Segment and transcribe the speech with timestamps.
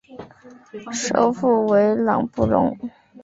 [0.93, 2.75] 首府为朗布隆。